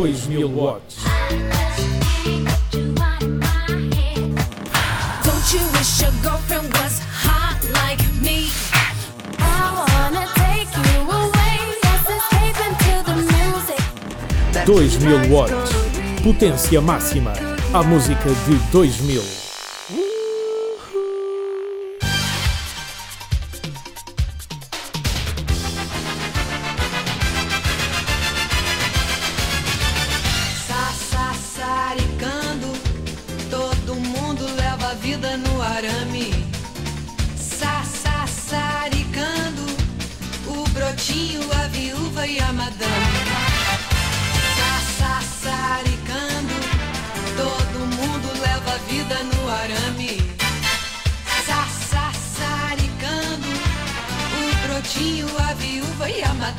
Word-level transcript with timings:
2000 0.00 0.56
watts. 0.56 1.04
Don't 5.22 5.52
you 5.52 5.60
wish 5.74 6.00
your 6.00 6.12
girlfriend 6.22 6.72
was 6.72 7.00
hot 7.04 7.60
like 7.74 8.00
me? 8.22 8.48
I 9.38 9.84
wanna 9.92 10.26
take 10.40 10.72
you 10.88 11.00
away. 11.04 11.56
Let's 11.84 12.08
escape 12.16 12.60
into 12.66 12.94
the 13.04 13.16
music. 13.28 13.82
2000 14.64 15.30
watts. 15.30 15.70
Potência 16.22 16.80
máxima. 16.80 17.34
A 17.74 17.82
música 17.82 18.30
de 18.46 18.54
2000. 18.72 19.49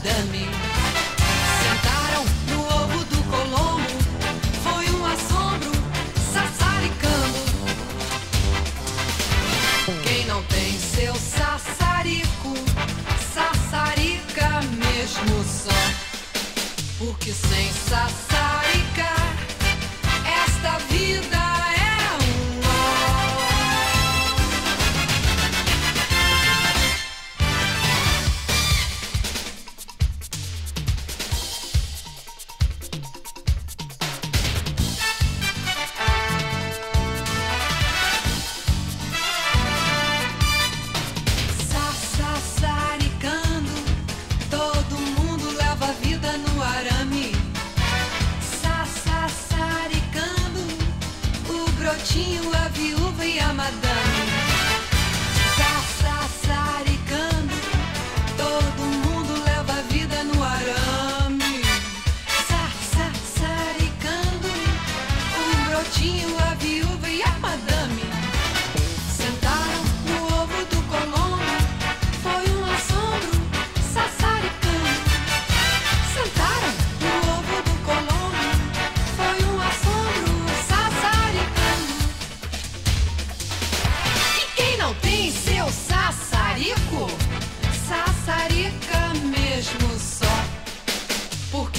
than 0.04 0.32
me. 0.32 0.61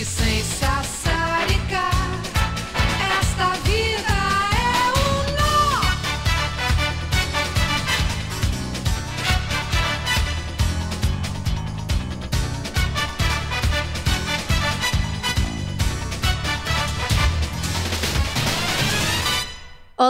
you 0.03 0.07
say 0.07 0.72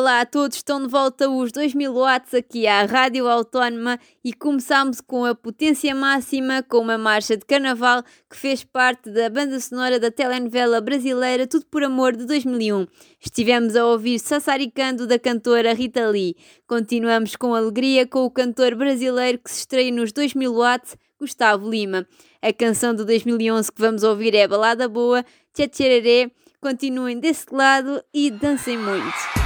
Olá 0.03 0.23
a 0.23 0.27
todos, 0.27 0.57
estão 0.57 0.83
de 0.83 0.89
volta 0.89 1.31
os 1.31 1.53
2000 1.53 1.95
watts 1.95 2.35
aqui 2.35 2.67
à 2.67 2.85
Rádio 2.85 3.29
Autónoma 3.29 4.01
e 4.25 4.33
começámos 4.33 5.01
com 5.01 5.25
a 5.25 5.33
potência 5.33 5.95
máxima 5.95 6.61
com 6.61 6.79
uma 6.79 6.99
marcha 6.99 7.37
de 7.37 7.47
carnaval 7.47 8.03
que 8.29 8.37
fez 8.37 8.65
parte 8.65 9.09
da 9.11 9.31
banda 9.31 9.61
sonora 9.61 10.01
da 10.01 10.11
telenovela 10.11 10.81
brasileira 10.81 11.47
Tudo 11.47 11.67
por 11.67 11.85
Amor 11.85 12.17
de 12.17 12.27
2001. 12.27 12.85
Estivemos 13.21 13.77
a 13.77 13.87
ouvir 13.87 14.19
Sassaricando 14.19 15.07
da 15.07 15.21
cantora 15.21 15.73
Rita 15.73 16.09
Lee. 16.09 16.35
Continuamos 16.67 17.37
com 17.37 17.55
alegria 17.55 18.05
com 18.05 18.25
o 18.25 18.31
cantor 18.31 18.75
brasileiro 18.75 19.39
que 19.39 19.53
se 19.53 19.61
estreia 19.61 19.93
nos 19.93 20.11
2000 20.11 20.53
watts, 20.53 20.97
Gustavo 21.17 21.71
Lima. 21.71 22.09
A 22.43 22.53
canção 22.53 22.93
de 22.93 23.05
2011 23.05 23.71
que 23.71 23.81
vamos 23.81 24.03
ouvir 24.03 24.35
é 24.35 24.49
Balada 24.49 24.89
Boa, 24.89 25.25
Tchatchererê. 25.55 26.33
Continuem 26.61 27.21
desse 27.21 27.47
lado 27.55 28.03
e 28.13 28.33
dancem 28.33 28.77
muito. 28.77 29.42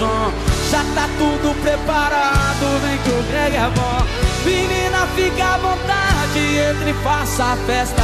Som. 0.00 0.32
Já 0.70 0.82
tá 0.94 1.06
tudo 1.18 1.54
preparado, 1.62 2.64
vem 2.82 2.96
que 2.98 3.10
o 3.10 3.22
Greg 3.30 3.56
é 3.56 3.70
bom. 3.76 3.98
Menina, 4.44 5.06
fica 5.14 5.44
à 5.44 5.58
vontade, 5.58 6.38
entre 6.70 6.90
e 6.90 6.94
faça 7.04 7.44
a 7.44 7.56
festa. 7.66 8.02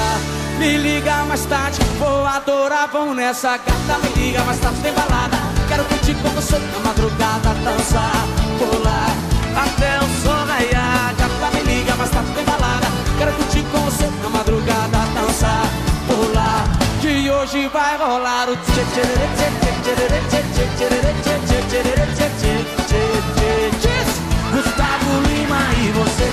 Me 0.58 0.76
liga 0.76 1.24
mais 1.24 1.44
tarde, 1.46 1.78
vou 1.98 2.26
adorar, 2.26 2.88
vão 2.92 3.14
nessa 3.14 3.56
gata. 3.56 3.98
Me 4.02 4.10
liga 4.20 4.42
mais 4.44 4.58
tarde, 4.60 4.80
tem 4.80 4.92
balada. 4.92 5.38
Quero 5.68 5.84
curtir 5.84 6.14
com 6.16 6.28
você 6.30 6.58
na 6.58 6.78
madrugada, 6.80 7.54
dançar, 7.64 8.26
pular 8.58 9.10
até 9.64 9.98
o 9.98 10.08
sol 10.22 10.44
raiar. 10.46 11.14
Gata, 11.16 11.56
me 11.56 11.62
liga 11.62 11.94
mais 11.96 12.10
tarde, 12.10 12.30
tem 12.34 12.44
balada. 12.44 12.86
Quero 13.18 13.32
curtir 13.32 13.64
com 13.72 13.78
você 13.78 14.06
na 14.22 14.28
madrugada, 14.28 14.98
dançar, 15.14 15.66
pular. 16.06 16.64
Que 17.00 17.30
hoje 17.30 17.68
vai 17.68 17.96
rolar 17.96 18.48
o 18.50 18.56
tchê 18.56 18.84
tchê 18.92 19.02
tchê 19.02 19.48
tchê 19.60 19.78
tchê 19.82 19.94
tchê 19.94 20.42
tchê 20.52 20.66
tchê 20.76 21.22
tchê 21.22 21.25
Gustavo 24.50 25.20
Lima 25.28 25.60
e 25.84 25.92
você 25.92 26.26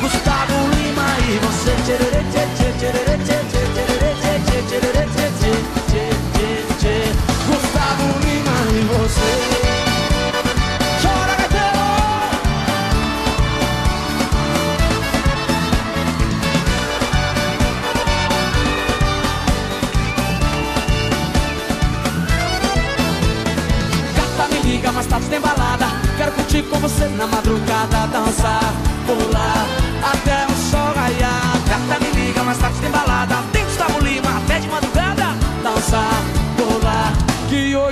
Gustavo 0.00 0.68
Lima 0.74 1.06
e 1.20 1.38
você 1.38 1.70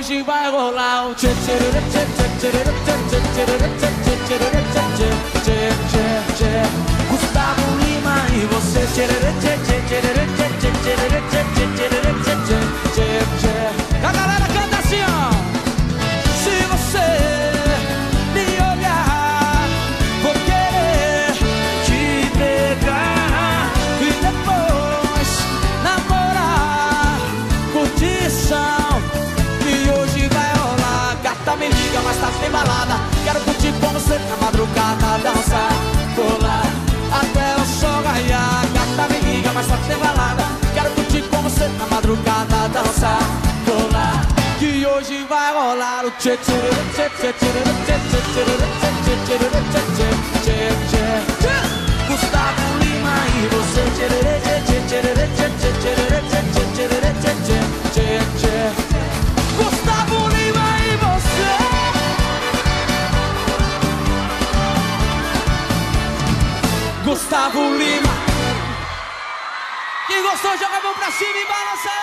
hoje 0.03 0.21
vai 0.23 0.51
rolar 0.51 1.07
o 1.07 1.15
tchê 1.15 1.29
tchê 1.29 1.55
tchê 1.55 2.03
tchê 2.19 2.27
tchê 2.39 2.51
tchê, 2.51 2.83
tchê, 2.83 2.97
tchê, 3.03 3.15
tchê, 3.15 3.55
tchê 3.93 4.27
tchê 4.27 4.37
tchê 4.43 5.07
tchê 5.45 5.63
tchê 6.37 6.63
madrugada, 42.13 42.69
dançar, 42.69 43.19
colar. 43.65 44.21
Que 44.59 44.85
hoje 44.85 45.25
vai 45.27 45.51
rolar 45.53 46.05
o 46.05 46.11
tchê 46.11 46.37
tchê 46.37 46.53
tchê 46.93 47.09
tchê 47.09 47.33
tchê 47.33 47.49
tchê 47.85 47.97
tchê 47.99 48.19
tchê 48.33 48.43
tchê 49.03 49.15
tchê 49.25 49.37
tchê 49.63 49.81
tchê 49.95 50.09
tchê 50.43 50.57
tchê 50.89 51.55
Gustavo 52.07 52.65
Lima 52.79 53.15
e 53.35 53.49
você 53.51 53.83
tchê 53.95 54.07
tchê 54.43 54.55
tchê 54.65 54.77
tchê 54.87 55.07
tchê 55.59 55.73
tchê 55.81 55.93
tchê 56.43 56.75
tchê 56.75 57.01
tchê 57.23 57.57
tchê 57.93 58.07
tchê 58.37 58.55
Gustavo 59.57 60.19
Lima 60.29 60.67
e 60.79 60.95
você 61.03 61.51
Gustavo 67.05 67.63
Lima 67.77 68.13
Quem 70.07 70.21
gostou 70.21 70.57
joga 70.57 70.77
a 70.77 70.81
mão 70.83 70.93
pra 70.93 71.11
cima 71.11 71.37
e 71.37 71.45
balança 71.45 71.89
aí. 71.89 72.02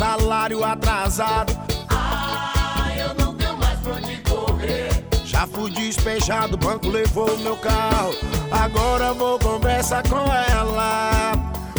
Salário 0.00 0.64
atrasado. 0.64 1.52
Ah, 1.90 2.88
eu 2.96 3.12
não 3.22 3.34
tenho 3.34 3.54
mais 3.58 3.78
pra 3.80 3.96
onde 3.96 4.16
correr. 4.22 4.88
Já 5.26 5.46
fui 5.46 5.70
despejado, 5.72 6.54
o 6.54 6.56
banco 6.56 6.88
levou 6.88 7.36
meu 7.40 7.54
carro. 7.58 8.14
Agora 8.50 9.12
vou 9.12 9.38
conversar 9.38 10.02
com 10.08 10.24
ela. 10.32 11.32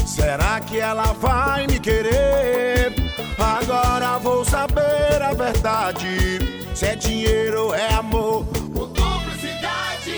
Será 0.06 0.59
que 0.59 0.79
ela 0.79 1.13
vai 1.13 1.65
me 1.65 1.79
querer? 1.79 2.94
Agora 3.39 4.19
vou 4.19 4.45
saber 4.45 5.19
a 5.19 5.33
verdade. 5.33 6.38
Se 6.75 6.85
é 6.85 6.95
dinheiro 6.95 7.65
ou 7.65 7.74
é 7.74 7.91
amor. 7.95 8.45
Ou 8.75 8.88
cumplicidade. 8.88 10.13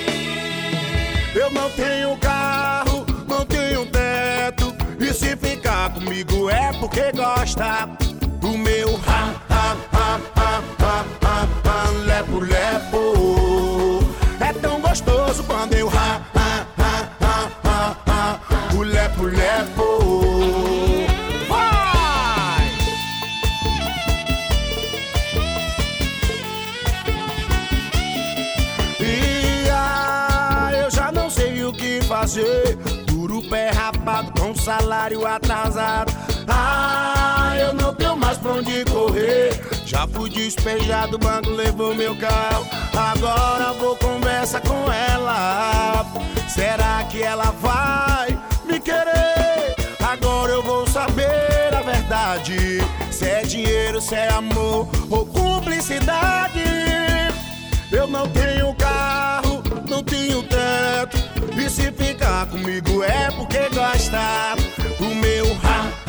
Eu 1.34 1.50
não 1.52 1.70
tenho 1.70 2.18
E 5.00 5.14
se 5.14 5.36
ficar 5.36 5.94
comigo 5.94 6.50
é 6.50 6.72
porque 6.74 7.12
gosta 7.12 7.88
do 8.40 8.58
meu 8.58 9.00
ha, 9.08 9.53
salário 34.84 35.26
atrasado. 35.26 36.12
Ah, 36.48 37.56
eu 37.58 37.74
não 37.74 37.94
tenho 37.96 38.18
mais 38.18 38.38
pra 38.38 38.52
onde 38.52 38.84
correr. 38.86 39.62
Já 39.86 40.06
fui 40.08 40.30
despejado, 40.30 41.16
o 41.16 41.20
banco 41.20 41.50
levou 41.52 41.96
meu 41.96 42.16
carro. 42.18 42.68
Agora 42.94 43.74
vou 43.74 43.96
conversar 43.96 44.62
com 44.62 44.92
ela. 44.92 46.06
Será 46.50 47.04
que 47.10 47.24
ela 47.24 47.52
vai 47.62 48.38
me 48.66 48.80
querer? 48.80 49.76
Agora 50.06 50.52
eu 50.52 50.62
vou 50.62 50.86
saber 50.86 51.74
a 51.74 51.82
verdade. 51.82 52.80
Se 53.10 53.26
é 53.26 53.42
dinheiro, 53.44 54.02
se 54.02 54.16
é 54.16 54.30
amor 54.34 54.90
ou 55.10 55.26
cumplicidade. 55.26 56.62
Eu 57.90 58.08
não 58.08 58.28
tenho 58.28 58.74
carro, 58.76 59.64
não 59.88 60.04
tenho 60.04 60.44
teto. 60.44 61.18
E 61.58 61.70
se 61.70 61.92
ficar 61.92 62.48
comigo 62.48 63.04
é 63.04 63.32
porque 63.32 63.70
gosta 63.70 64.56
meu 65.24 65.54
rato. 65.56 66.03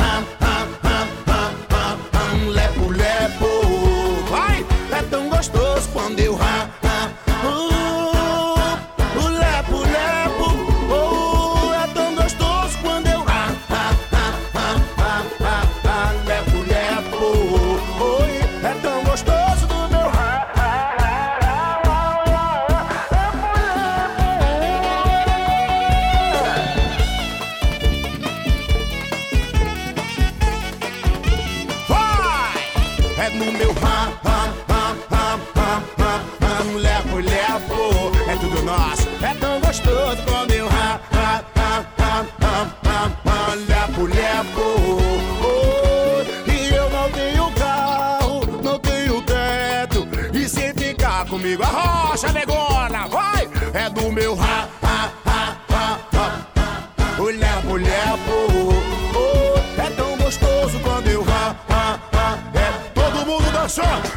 Comigo, 51.57 51.63
a 51.63 51.67
rocha 51.67 52.33
negona, 52.33 53.07
vai! 53.09 53.49
É 53.73 53.89
do 53.91 54.11
meu 54.13 54.35
ha, 54.41 54.69
ha, 54.83 55.11
ha, 55.25 55.57
ha, 55.69 55.99
ha, 56.13 56.49
ha, 56.57 57.21
o 57.21 57.25
lepo, 57.27 57.77
lepo. 57.77 58.75
Oh, 59.15 59.81
é 59.81 59.91
tão 59.91 60.17
gostoso 60.17 60.79
quando 60.81 61.09
eu 61.09 61.25
ha, 61.29 61.57
ha, 61.69 61.99
ha, 62.13 62.39
é 62.59 62.91
todo 62.95 63.27
mundo 63.27 63.51
dançando. 63.53 64.14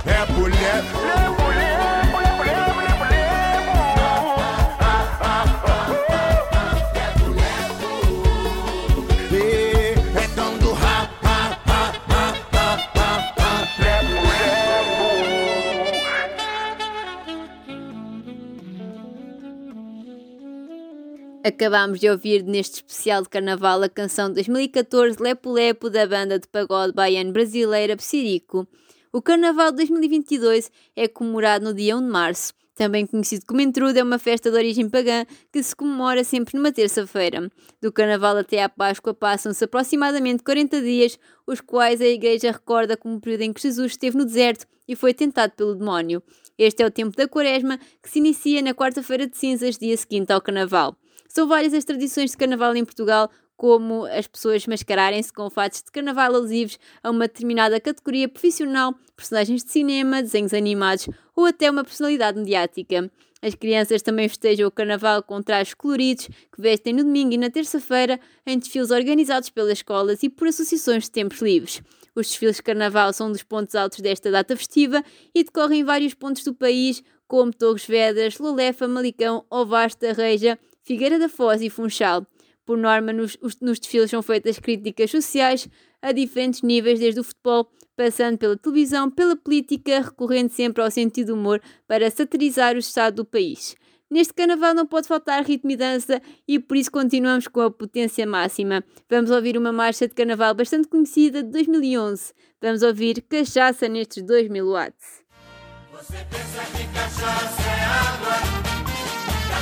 Acabámos 21.57 21.99
de 21.99 22.07
ouvir 22.07 22.43
neste 22.43 22.75
especial 22.75 23.23
de 23.23 23.29
carnaval 23.29 23.81
a 23.81 23.89
canção 23.89 24.31
2014 24.31 25.17
Lepo 25.19 25.51
Lepo 25.51 25.89
da 25.89 26.05
banda 26.05 26.37
de 26.37 26.47
pagode 26.47 26.93
baiano 26.93 27.31
brasileira 27.31 27.97
Psirico. 27.97 28.67
O 29.11 29.23
carnaval 29.23 29.71
de 29.71 29.77
2022 29.77 30.69
é 30.95 31.07
comemorado 31.07 31.65
no 31.65 31.73
dia 31.73 31.97
1 31.97 32.01
de 32.01 32.11
março. 32.11 32.53
Também 32.75 33.07
conhecido 33.07 33.43
como 33.47 33.59
Entrudo, 33.59 33.97
é 33.97 34.03
uma 34.03 34.19
festa 34.19 34.51
de 34.51 34.55
origem 34.55 34.87
pagã 34.87 35.25
que 35.51 35.63
se 35.63 35.75
comemora 35.75 36.23
sempre 36.23 36.55
numa 36.55 36.71
terça-feira. 36.71 37.51
Do 37.81 37.91
Carnaval 37.91 38.37
até 38.37 38.61
à 38.61 38.69
Páscoa 38.69 39.15
passam-se 39.15 39.63
aproximadamente 39.63 40.43
40 40.43 40.79
dias, 40.79 41.17
os 41.47 41.59
quais 41.59 41.99
a 42.01 42.05
Igreja 42.05 42.51
recorda 42.51 42.95
como 42.95 43.15
o 43.15 43.19
período 43.19 43.41
em 43.41 43.51
que 43.51 43.63
Jesus 43.63 43.93
esteve 43.93 44.15
no 44.15 44.25
deserto 44.25 44.67
e 44.87 44.95
foi 44.95 45.11
tentado 45.11 45.53
pelo 45.53 45.73
demónio. 45.73 46.21
Este 46.55 46.83
é 46.83 46.85
o 46.85 46.91
tempo 46.91 47.17
da 47.17 47.27
Quaresma, 47.27 47.79
que 48.03 48.11
se 48.11 48.19
inicia 48.19 48.61
na 48.61 48.75
quarta-feira 48.75 49.25
de 49.25 49.35
cinzas, 49.35 49.75
dia 49.75 49.97
seguinte 49.97 50.31
ao 50.31 50.39
Carnaval. 50.39 50.95
São 51.37 51.47
várias 51.47 51.71
as 51.71 51.85
tradições 51.85 52.31
de 52.31 52.37
Carnaval 52.37 52.75
em 52.75 52.83
Portugal, 52.83 53.29
como 53.55 54.05
as 54.05 54.25
pessoas 54.25 54.65
mascararem-se 54.65 55.31
com 55.31 55.51
fatos 55.51 55.83
de 55.83 55.91
carnaval 55.91 56.33
alusivos 56.33 56.79
a 57.03 57.11
uma 57.11 57.27
determinada 57.27 57.79
categoria 57.79 58.27
profissional, 58.27 58.95
personagens 59.15 59.63
de 59.63 59.69
cinema, 59.71 60.23
desenhos 60.23 60.51
animados 60.51 61.07
ou 61.35 61.45
até 61.45 61.69
uma 61.69 61.83
personalidade 61.83 62.39
mediática. 62.39 63.11
As 63.39 63.53
crianças 63.53 64.01
também 64.01 64.27
festejam 64.27 64.67
o 64.67 64.71
carnaval 64.71 65.21
com 65.21 65.39
trajes 65.43 65.75
coloridos 65.75 66.25
que 66.25 66.59
vestem 66.59 66.91
no 66.91 67.03
domingo 67.03 67.35
e 67.35 67.37
na 67.37 67.51
terça-feira 67.51 68.19
em 68.43 68.57
desfiles 68.57 68.89
organizados 68.89 69.51
pelas 69.51 69.73
escolas 69.73 70.23
e 70.23 70.29
por 70.29 70.47
associações 70.47 71.03
de 71.03 71.11
tempos 71.11 71.39
livres. 71.39 71.83
Os 72.15 72.29
desfiles 72.29 72.55
de 72.55 72.63
carnaval 72.63 73.13
são 73.13 73.27
um 73.27 73.31
dos 73.31 73.43
pontos 73.43 73.75
altos 73.75 73.99
desta 73.99 74.31
data 74.31 74.57
festiva 74.57 75.03
e 75.35 75.43
decorrem 75.43 75.81
em 75.81 75.83
vários 75.83 76.15
pontos 76.15 76.43
do 76.43 76.55
país, 76.55 77.03
como 77.27 77.53
Torres 77.53 77.85
Vedras, 77.85 78.39
Lolefa, 78.39 78.87
Malicão, 78.87 79.45
Ovasta, 79.51 80.13
Reja, 80.13 80.57
Figueira 80.87 81.19
da 81.19 81.27
Foz 81.27 81.61
e 81.61 81.69
Funchal. 81.69 82.25
Por 82.65 82.77
norma, 82.77 83.11
nos, 83.11 83.37
os- 83.41 83.59
nos 83.59 83.77
desfiles 83.79 84.09
são 84.09 84.21
feitas 84.21 84.57
críticas 84.57 85.11
sociais 85.11 85.67
a 86.01 86.11
diferentes 86.13 86.61
níveis, 86.61 86.99
desde 86.99 87.19
o 87.19 87.23
futebol, 87.23 87.69
passando 87.95 88.37
pela 88.37 88.55
televisão, 88.55 89.09
pela 89.11 89.35
política, 89.35 89.99
recorrendo 90.01 90.49
sempre 90.51 90.81
ao 90.81 90.89
sentido 90.89 91.27
do 91.27 91.33
humor 91.35 91.61
para 91.87 92.09
satirizar 92.09 92.75
o 92.75 92.79
estado 92.79 93.15
do 93.17 93.25
país. 93.25 93.75
Neste 94.09 94.33
carnaval 94.33 94.73
não 94.73 94.85
pode 94.85 95.07
faltar 95.09 95.43
ritmo 95.43 95.71
e 95.71 95.75
dança 95.75 96.21
e 96.47 96.57
por 96.57 96.77
isso 96.77 96.89
continuamos 96.89 97.49
com 97.49 97.59
a 97.59 97.69
potência 97.69 98.25
máxima. 98.25 98.81
Vamos 99.09 99.29
ouvir 99.31 99.57
uma 99.57 99.73
marcha 99.73 100.07
de 100.07 100.13
carnaval 100.13 100.53
bastante 100.55 100.87
conhecida 100.87 101.43
de 101.43 101.49
2011. 101.51 102.31
Vamos 102.61 102.81
ouvir 102.81 103.21
Cachaça 103.27 103.89
nestes 103.89 104.23
2000 104.23 104.65
watts. 104.71 105.25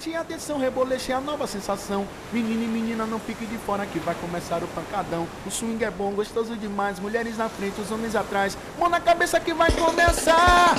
7 0.00 0.10
e 0.10 0.16
atenção, 0.16 0.58
reboleche 0.58 1.12
é 1.12 1.14
a 1.14 1.20
nova 1.20 1.46
sensação. 1.46 2.08
Menino 2.32 2.64
e 2.64 2.66
menina, 2.66 3.04
não 3.04 3.18
fique 3.18 3.44
de 3.44 3.58
fora 3.58 3.84
que 3.84 3.98
vai 3.98 4.14
começar 4.14 4.62
o 4.64 4.68
pancadão. 4.68 5.28
O 5.46 5.50
swing 5.50 5.84
é 5.84 5.90
bom, 5.90 6.10
gostoso 6.12 6.56
demais. 6.56 6.98
Mulheres 6.98 7.36
na 7.36 7.50
frente, 7.50 7.78
os 7.80 7.90
homens 7.90 8.16
atrás. 8.16 8.56
Mão 8.78 8.88
na 8.88 8.98
cabeça 8.98 9.38
que 9.38 9.52
vai 9.52 9.70
começar. 9.72 10.74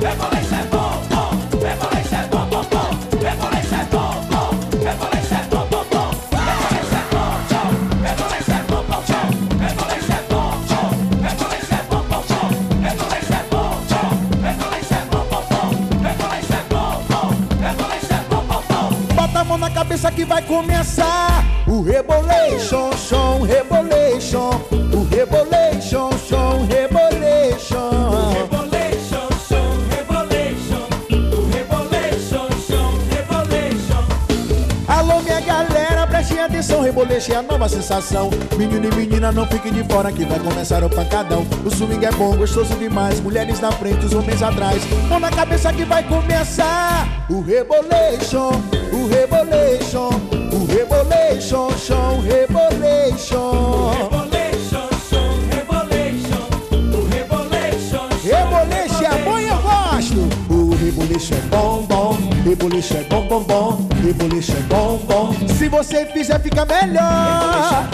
Revolution! 0.00 0.53
Vai 20.34 20.42
começar 20.42 21.44
o 21.64 21.80
rebolation, 21.80 22.90
som, 22.96 23.42
rebolation, 23.42 23.63
é 37.32 37.36
a 37.36 37.42
nova 37.42 37.68
sensação. 37.68 38.30
Menino 38.56 38.86
e 38.86 38.94
menina, 38.94 39.32
não 39.32 39.46
fiquem 39.46 39.72
de 39.72 39.84
fora 39.84 40.12
que 40.12 40.24
vai 40.24 40.38
começar 40.38 40.82
o 40.84 40.90
pancadão. 40.90 41.46
O 41.64 41.70
swing 41.70 42.04
é 42.04 42.12
bom, 42.12 42.36
gostoso 42.36 42.74
demais. 42.76 43.20
Mulheres 43.20 43.60
na 43.60 43.72
frente, 43.72 44.04
os 44.06 44.12
homens 44.14 44.42
atrás. 44.42 44.82
Mão 45.08 45.20
na 45.20 45.30
cabeça 45.30 45.72
que 45.72 45.84
vai 45.84 46.02
começar 46.02 47.06
o 47.30 47.40
rebolation, 47.40 48.50
o 48.92 49.06
rebolation, 49.06 50.10
o 50.52 50.66
rebolation, 50.66 51.70
som, 51.78 52.20
rebolation. 52.20 54.13
Bom. 62.54 62.64
Reboleixo 62.64 62.94
é 62.96 63.02
bom, 63.04 63.26
bom, 63.26 63.40
bom. 63.42 63.88
Reboleixo 64.02 64.52
é 64.52 64.60
bom, 64.62 64.98
bom. 65.08 65.34
Se 65.48 65.68
você 65.68 66.06
fizer, 66.06 66.38
fica 66.40 66.64
melhor. 66.64 67.88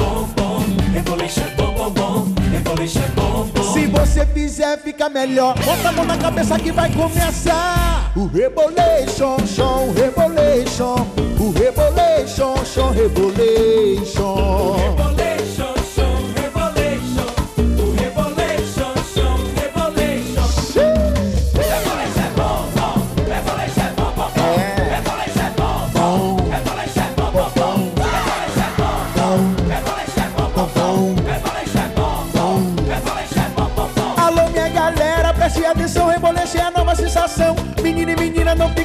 Se 3.73 3.87
você 3.87 4.27
fizer, 4.27 4.79
fica 4.79 5.09
melhor. 5.09 5.59
Bota 5.65 5.89
a 5.89 5.93
mão 5.93 6.05
na 6.05 6.19
cabeça 6.19 6.59
que 6.59 6.71
vai 6.73 6.93
começar. 6.93 8.13
O 8.15 8.27
Rebolation, 8.27 9.39
show, 9.47 9.93
Rebolation. 9.93 11.07
O 11.39 11.53
Rebolation, 11.53 12.65
show, 12.67 12.91
Rebolation. 12.91 14.77
Rebolation, 14.77 15.10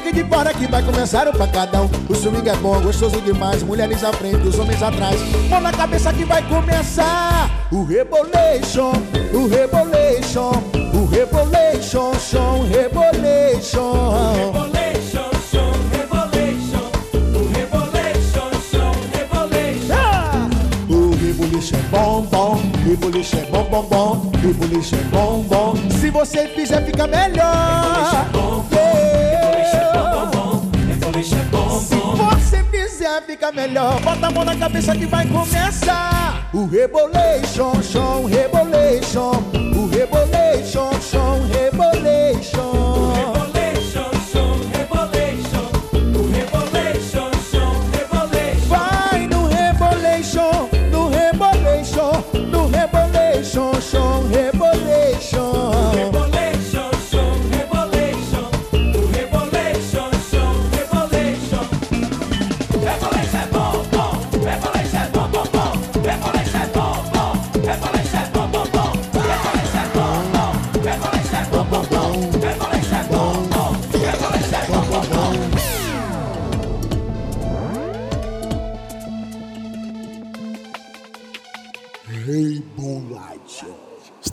fique 0.06 0.22
de 0.22 0.28
fora 0.28 0.52
que 0.54 0.66
vai 0.66 0.82
começar 0.82 1.26
o 1.26 1.32
pancadão. 1.32 1.90
O 2.08 2.14
swing 2.14 2.48
é 2.48 2.56
bom, 2.56 2.80
gostoso 2.80 3.20
demais. 3.20 3.62
Mulheres 3.62 4.04
à 4.04 4.12
frente, 4.12 4.46
os 4.46 4.58
homens 4.58 4.82
atrás. 4.82 5.20
Mão 5.48 5.60
na 5.60 5.72
cabeça 5.72 6.12
que 6.12 6.24
vai 6.24 6.42
começar 6.48 7.50
o 7.72 7.84
Rebolation, 7.84 8.92
o 9.32 9.48
Rebolation, 9.48 10.52
o 10.94 11.06
Rebolation, 11.06 12.12
show, 12.20 12.62
Rebolation. 12.64 13.92
Rebolation, 14.34 15.30
show, 15.50 15.72
rebolation. 15.92 16.90
O 17.34 17.48
rebolation, 17.52 18.92
rebolation. 19.12 19.94
Ah! 19.94 20.48
O 20.88 21.16
Revolution 21.16 21.76
é 21.76 21.82
bom, 21.90 22.22
bom, 22.30 22.60
Revolution 22.84 23.38
é 23.38 23.50
bom, 23.50 23.64
bom, 23.64 23.82
bom, 23.82 24.30
Revolution 24.40 24.96
é 24.98 25.02
bom, 25.04 25.42
bom. 25.48 25.74
Se 25.90 26.10
você 26.10 26.46
fizer, 26.48 26.84
fica 26.84 27.06
melhor. 27.06 27.82
Rebolation 27.82 28.20
é 28.20 28.28
bom, 28.32 28.66
Se 31.26 31.34
bom. 31.50 31.80
você 32.16 32.62
fizer, 32.64 33.20
fica 33.22 33.50
melhor. 33.50 34.00
Bota 34.00 34.28
a 34.28 34.30
mão 34.30 34.44
na 34.44 34.56
cabeça 34.56 34.94
que 34.94 35.06
vai 35.06 35.26
começar. 35.26 36.48
O 36.52 36.66
Rebolation, 36.66 38.26
Rebolation, 38.26 39.42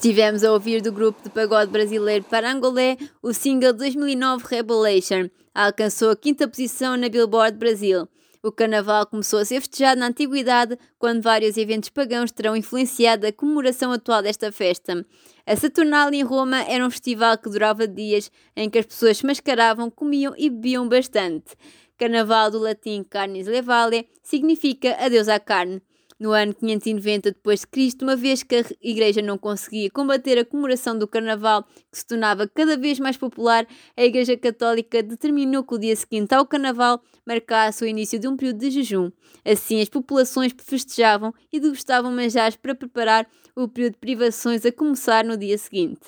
Estivemos 0.04 0.44
a 0.44 0.52
ouvir 0.52 0.82
do 0.82 0.92
grupo 0.92 1.24
de 1.24 1.30
pagode 1.30 1.72
brasileiro 1.72 2.26
Parangolé 2.26 2.98
o 3.22 3.32
single 3.32 3.72
de 3.72 3.80
2009 3.80 4.44
Rebolation. 4.50 5.30
Alcançou 5.56 6.10
a 6.10 6.16
quinta 6.18 6.46
posição 6.46 6.98
na 6.98 7.08
Billboard 7.08 7.58
Brasil. 7.58 8.06
O 8.44 8.52
carnaval 8.52 9.06
começou 9.06 9.40
a 9.40 9.46
ser 9.46 9.62
festejado 9.62 10.02
na 10.02 10.08
antiguidade, 10.08 10.78
quando 11.00 11.22
vários 11.22 11.56
eventos 11.56 11.88
pagãos 11.88 12.34
terão 12.34 12.54
influenciado 12.54 13.26
a 13.26 13.32
comemoração 13.32 13.94
atual 13.94 14.22
desta 14.22 14.52
festa. 14.52 15.06
A 15.46 15.56
Saturnalia 15.56 16.20
em 16.20 16.24
Roma 16.26 16.62
era 16.64 16.86
um 16.86 16.92
festival 16.92 17.38
que 17.38 17.50
durava 17.50 17.88
dias, 17.88 18.30
em 18.58 18.70
que 18.70 18.80
as 18.80 18.86
pessoas 18.86 19.20
se 19.20 19.26
mascaravam, 19.26 19.90
comiam 19.90 20.34
e 20.38 20.50
bebiam 20.50 20.86
bastante. 20.86 21.56
Carnaval 21.98 22.52
do 22.52 22.60
latim 22.60 23.06
Carnis 23.10 23.48
Levale 23.48 24.10
significa 24.22 24.98
adeus 25.00 25.30
à 25.30 25.40
carne. 25.40 25.82
No 26.24 26.32
ano 26.32 26.54
590 26.54 27.32
d.C., 27.32 27.98
uma 28.02 28.16
vez 28.16 28.44
que 28.44 28.56
a 28.56 28.64
Igreja 28.82 29.22
não 29.22 29.38
conseguia 29.38 29.92
combater 29.92 30.38
a 30.38 30.46
comemoração 30.46 30.98
do 30.98 31.06
Carnaval, 31.06 31.66
que 31.92 31.98
se 31.98 32.08
tornava 32.08 32.48
cada 32.48 32.78
vez 32.78 32.98
mais 32.98 33.18
popular, 33.18 33.68
a 33.98 34.04
Igreja 34.06 34.38
Católica 34.38 35.04
determinou 35.04 35.66
que 35.66 35.76
o 35.76 35.78
dia 35.78 35.94
seguinte 35.98 36.34
ao 36.34 36.48
Carnaval 36.48 37.02
marcasse 37.28 37.84
o 37.84 37.88
início 37.88 38.18
de 38.18 38.30
um 38.30 38.38
período 38.38 38.60
de 38.60 38.72
jejum. 38.72 39.12
Assim, 39.44 39.82
as 39.82 39.90
populações 39.90 40.56
festejavam 40.58 41.34
e 41.52 41.60
degustavam 41.60 42.10
manjares 42.10 42.56
para 42.56 42.74
preparar 42.74 43.28
o 43.54 43.68
período 43.68 43.96
de 43.96 44.00
privações 44.00 44.66
a 44.66 44.72
começar 44.72 45.26
no 45.26 45.36
dia 45.36 45.58
seguinte. 45.58 46.00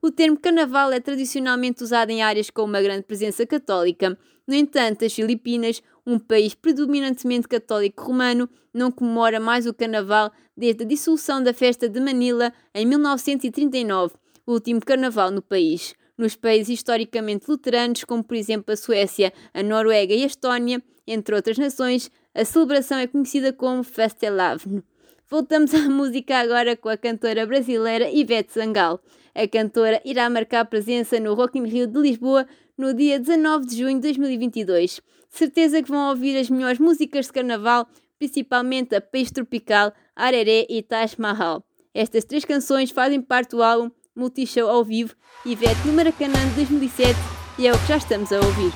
O 0.00 0.10
termo 0.12 0.38
carnaval 0.38 0.92
é 0.92 1.00
tradicionalmente 1.00 1.82
usado 1.82 2.10
em 2.10 2.22
áreas 2.22 2.48
com 2.48 2.62
uma 2.62 2.80
grande 2.82 3.02
presença 3.02 3.44
católica. 3.44 4.16
No 4.46 4.54
entanto, 4.54 5.04
as 5.04 5.12
Filipinas, 5.12 5.82
um 6.06 6.18
país 6.18 6.54
predominantemente 6.54 7.48
católico 7.48 8.04
romano, 8.04 8.48
não 8.72 8.90
comemora 8.90 9.40
mais 9.40 9.66
o 9.66 9.72
carnaval 9.72 10.30
desde 10.56 10.84
a 10.84 10.86
dissolução 10.86 11.42
da 11.42 11.54
festa 11.54 11.88
de 11.88 12.00
Manila 12.00 12.52
em 12.74 12.84
1939, 12.84 14.14
o 14.46 14.52
último 14.52 14.80
carnaval 14.80 15.30
no 15.30 15.40
país. 15.40 15.94
Nos 16.16 16.36
países 16.36 16.78
historicamente 16.78 17.46
luteranos, 17.48 18.04
como 18.04 18.22
por 18.22 18.36
exemplo 18.36 18.72
a 18.72 18.76
Suécia, 18.76 19.32
a 19.52 19.62
Noruega 19.62 20.14
e 20.14 20.22
a 20.22 20.26
Estónia, 20.26 20.82
entre 21.06 21.34
outras 21.34 21.58
nações, 21.58 22.10
a 22.34 22.44
celebração 22.44 22.98
é 22.98 23.06
conhecida 23.06 23.52
como 23.52 23.82
Fastelavn. 23.82 24.82
Voltamos 25.28 25.74
à 25.74 25.88
música 25.88 26.38
agora 26.38 26.76
com 26.76 26.88
a 26.88 26.96
cantora 26.96 27.46
brasileira 27.46 28.10
Ivete 28.10 28.52
Sangal. 28.52 29.00
A 29.34 29.48
cantora 29.48 30.00
irá 30.04 30.30
marcar 30.30 30.64
presença 30.66 31.18
no 31.18 31.34
Rock 31.34 31.58
in 31.58 31.64
Rio 31.64 31.86
de 31.86 31.98
Lisboa 31.98 32.46
no 32.76 32.92
dia 32.94 33.18
19 33.18 33.66
de 33.66 33.76
junho 33.78 33.94
de 33.94 34.02
2022. 34.02 35.00
Certeza 35.30 35.82
que 35.82 35.90
vão 35.90 36.10
ouvir 36.10 36.36
as 36.36 36.48
melhores 36.48 36.78
músicas 36.78 37.26
de 37.26 37.32
carnaval, 37.32 37.86
principalmente 38.18 38.94
a 38.94 39.00
Peixe 39.00 39.32
Tropical, 39.32 39.92
Areré 40.14 40.66
e 40.68 40.82
Taj 40.82 41.16
Mahal. 41.18 41.64
Estas 41.92 42.24
três 42.24 42.44
canções 42.44 42.90
fazem 42.90 43.20
parte 43.20 43.50
do 43.50 43.62
álbum 43.62 43.90
Multishow 44.14 44.68
ao 44.68 44.84
vivo 44.84 45.14
Ivete 45.44 45.86
no 45.86 45.92
Maracanã 45.92 46.38
de 46.50 46.54
2007 46.66 47.18
e 47.58 47.66
é 47.66 47.72
o 47.72 47.78
que 47.78 47.88
já 47.88 47.96
estamos 47.96 48.32
a 48.32 48.36
ouvir. 48.36 48.72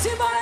Simbora, 0.00 0.37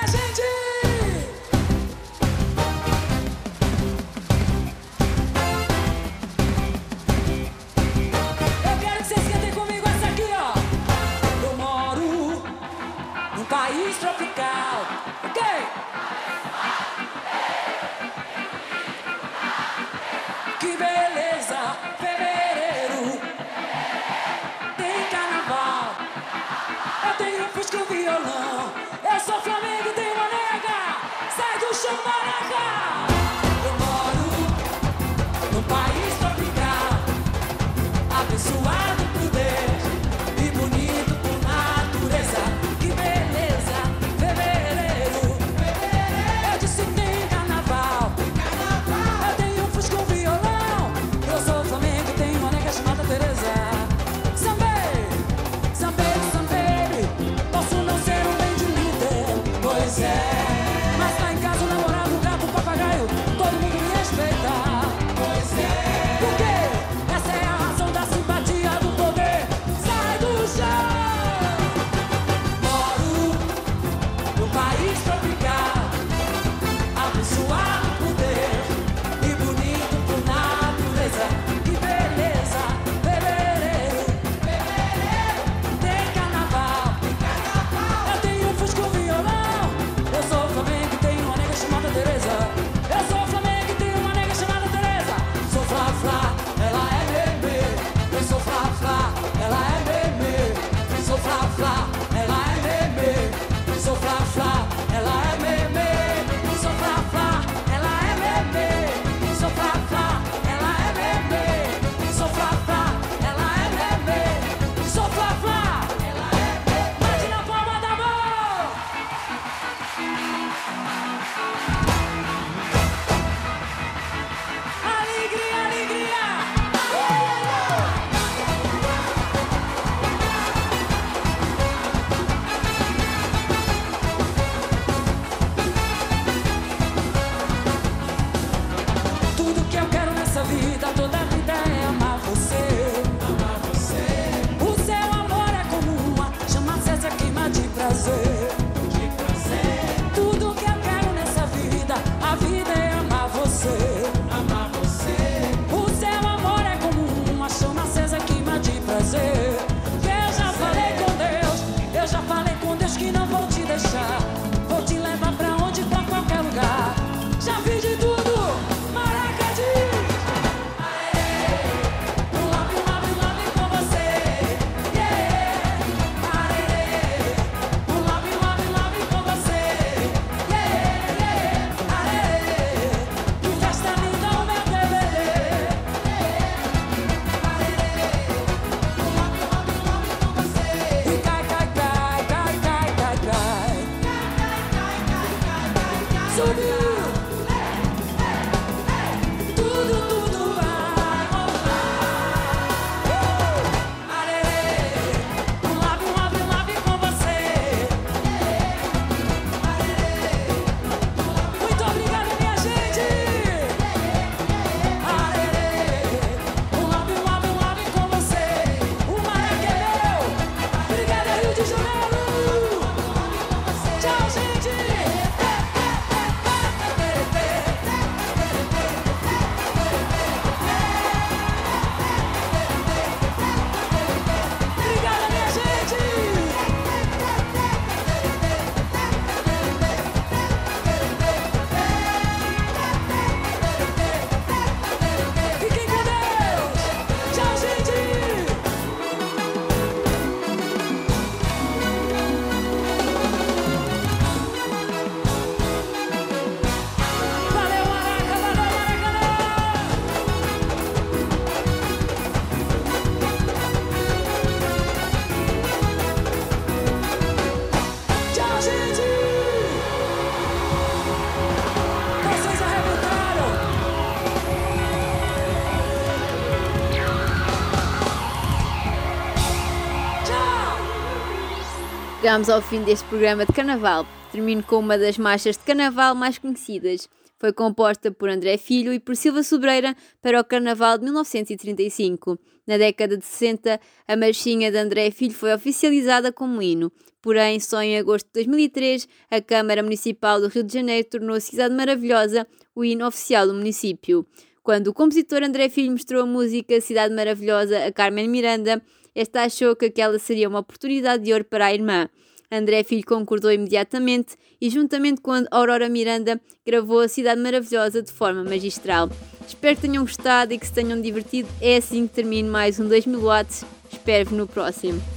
Chegamos 282.27 282.49
ao 282.49 282.61
fim 282.61 282.83
deste 282.83 283.07
programa 283.07 283.45
de 283.45 283.53
carnaval. 283.53 284.05
Termino 284.33 284.61
com 284.61 284.79
uma 284.79 284.97
das 284.97 285.17
marchas 285.17 285.55
de 285.55 285.63
carnaval 285.63 286.13
mais 286.13 286.37
conhecidas. 286.37 287.07
Foi 287.39 287.53
composta 287.53 288.11
por 288.11 288.27
André 288.27 288.57
Filho 288.57 288.91
e 288.91 288.99
por 288.99 289.15
Silva 289.15 289.43
Sobreira 289.43 289.95
para 290.21 290.41
o 290.41 290.43
carnaval 290.43 290.97
de 290.97 291.05
1935. 291.05 292.37
Na 292.67 292.77
década 292.77 293.15
de 293.15 293.23
60, 293.23 293.79
a 294.05 294.17
marchinha 294.17 294.69
de 294.69 294.77
André 294.77 295.09
Filho 295.09 295.33
foi 295.33 295.53
oficializada 295.53 296.29
como 296.33 296.61
hino. 296.61 296.91
Porém, 297.21 297.61
só 297.61 297.81
em 297.81 297.97
agosto 297.97 298.25
de 298.25 298.43
2003, 298.43 299.07
a 299.31 299.39
Câmara 299.39 299.81
Municipal 299.81 300.41
do 300.41 300.49
Rio 300.49 300.63
de 300.63 300.73
Janeiro 300.73 301.07
tornou 301.09 301.39
Cidade 301.39 301.73
Maravilhosa 301.73 302.45
o 302.75 302.83
hino 302.83 303.07
oficial 303.07 303.47
do 303.47 303.53
município. 303.53 304.27
Quando 304.61 304.87
o 304.87 304.93
compositor 304.93 305.43
André 305.43 305.69
Filho 305.69 305.93
mostrou 305.93 306.23
a 306.23 306.25
música 306.25 306.81
Cidade 306.81 307.15
Maravilhosa 307.15 307.85
a 307.85 307.91
Carmen 307.93 308.27
Miranda, 308.27 308.83
esta 309.19 309.43
achou 309.43 309.75
que 309.75 309.85
aquela 309.85 310.19
seria 310.19 310.47
uma 310.47 310.59
oportunidade 310.59 311.23
de 311.23 311.33
ouro 311.33 311.43
para 311.43 311.65
a 311.65 311.73
irmã. 311.73 312.07
André 312.51 312.83
Filho 312.83 313.03
concordou 313.03 313.51
imediatamente 313.51 314.37
e, 314.61 314.69
juntamente 314.69 315.21
com 315.21 315.31
Aurora 315.49 315.89
Miranda, 315.89 316.39
gravou 316.63 316.99
a 316.99 317.07
Cidade 317.07 317.41
Maravilhosa 317.41 318.03
de 318.03 318.11
forma 318.11 318.43
magistral. 318.43 319.09
Espero 319.45 319.75
que 319.75 319.81
tenham 319.81 320.03
gostado 320.03 320.53
e 320.53 320.59
que 320.59 320.67
se 320.67 320.73
tenham 320.73 321.01
divertido. 321.01 321.49
É 321.59 321.77
assim 321.77 322.07
que 322.07 322.13
termino 322.13 322.51
mais 322.51 322.79
um 322.79 322.87
2000 322.87 323.19
watts. 323.19 323.65
Espero-vos 323.91 324.37
no 324.37 324.47
próximo. 324.47 325.16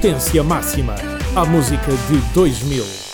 Potência 0.00 0.42
máxima. 0.42 0.94
A 1.36 1.44
música 1.44 1.92
de 2.08 2.16
2000. 2.32 3.09